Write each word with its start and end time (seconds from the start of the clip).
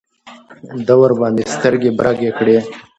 ده 0.85 0.93
ورباندې 1.01 1.43
سترګې 1.55 1.91
برګې 1.99 2.31
کړې. 2.37 2.57